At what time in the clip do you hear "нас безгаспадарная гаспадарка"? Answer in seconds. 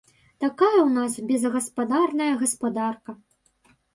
0.95-3.11